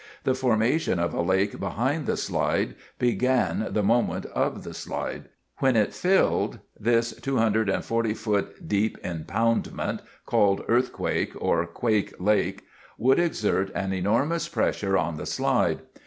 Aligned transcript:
The 0.23 0.33
formation 0.33 0.97
of 0.97 1.13
a 1.13 1.21
lake 1.21 1.59
behind 1.59 2.07
the 2.07 2.17
slide 2.17 2.73
began 2.97 3.67
the 3.69 3.83
moment 3.83 4.25
of 4.25 4.63
the 4.63 4.73
slide. 4.73 5.25
When 5.59 5.75
it 5.75 5.93
filled, 5.93 6.57
this 6.79 7.13
240 7.13 8.15
foot 8.15 8.67
deep 8.67 8.97
impoundment, 9.03 9.99
called 10.25 10.63
Earthquake 10.67 11.33
or 11.39 11.67
"Quake" 11.67 12.15
Lake, 12.17 12.63
would 12.97 13.19
exert 13.19 13.69
an 13.75 13.93
enormous 13.93 14.49
pressure 14.49 14.97
on 14.97 15.17
the 15.17 15.27
slide. 15.27 15.81